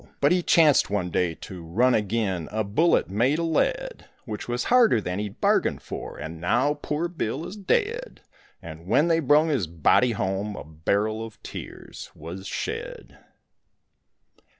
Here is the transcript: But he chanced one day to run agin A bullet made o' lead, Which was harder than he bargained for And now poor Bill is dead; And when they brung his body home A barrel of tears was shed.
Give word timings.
But 0.19 0.31
he 0.31 0.41
chanced 0.41 0.89
one 0.89 1.11
day 1.11 1.35
to 1.35 1.63
run 1.63 1.93
agin 1.93 2.49
A 2.51 2.63
bullet 2.63 3.07
made 3.07 3.37
o' 3.39 3.45
lead, 3.45 4.07
Which 4.25 4.47
was 4.47 4.63
harder 4.63 4.99
than 4.99 5.19
he 5.19 5.29
bargained 5.29 5.83
for 5.83 6.17
And 6.17 6.41
now 6.41 6.79
poor 6.81 7.07
Bill 7.07 7.45
is 7.45 7.55
dead; 7.55 8.21
And 8.63 8.87
when 8.87 9.09
they 9.09 9.19
brung 9.19 9.49
his 9.49 9.67
body 9.67 10.13
home 10.13 10.55
A 10.55 10.63
barrel 10.63 11.23
of 11.23 11.39
tears 11.43 12.09
was 12.15 12.47
shed. 12.47 13.19